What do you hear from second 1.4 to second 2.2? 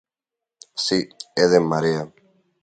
é de En Marea.